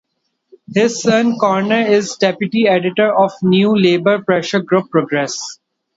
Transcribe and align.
His 0.73 0.99
son, 1.03 1.37
Conor, 1.39 1.81
is 1.81 2.15
deputy 2.15 2.67
editor 2.67 3.15
of 3.15 3.33
New 3.43 3.77
Labour 3.79 4.19
pressure 4.23 4.59
group, 4.59 4.89
Progress. 4.89 5.59